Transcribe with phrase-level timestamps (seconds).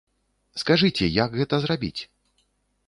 [0.61, 1.97] Скажыце, як гэта зрабіць?